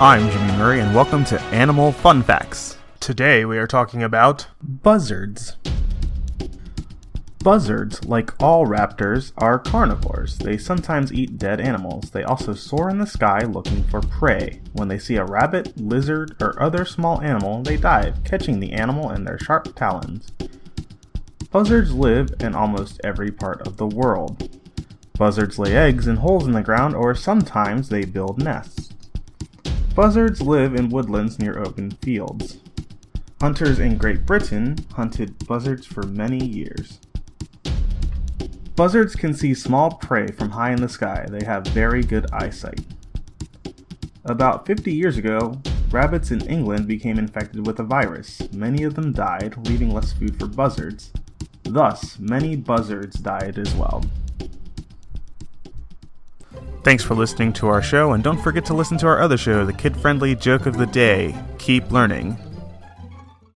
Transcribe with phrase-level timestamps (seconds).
[0.00, 2.76] I'm Jimmy Murray, and welcome to Animal Fun Facts.
[2.98, 5.56] Today we are talking about buzzards.
[7.38, 10.36] Buzzards, like all raptors, are carnivores.
[10.38, 12.10] They sometimes eat dead animals.
[12.10, 14.60] They also soar in the sky looking for prey.
[14.72, 19.12] When they see a rabbit, lizard, or other small animal, they dive, catching the animal
[19.12, 20.32] in their sharp talons.
[21.52, 24.58] Buzzards live in almost every part of the world.
[25.16, 28.93] Buzzards lay eggs in holes in the ground, or sometimes they build nests.
[29.94, 32.58] Buzzards live in woodlands near open fields.
[33.40, 36.98] Hunters in Great Britain hunted buzzards for many years.
[38.74, 41.26] Buzzards can see small prey from high in the sky.
[41.30, 42.80] They have very good eyesight.
[44.24, 45.60] About 50 years ago,
[45.92, 48.52] rabbits in England became infected with a virus.
[48.52, 51.12] Many of them died, leaving less food for buzzards.
[51.62, 54.02] Thus, many buzzards died as well.
[56.84, 59.64] Thanks for listening to our show, and don't forget to listen to our other show,
[59.64, 62.36] the kid friendly joke of the day Keep Learning.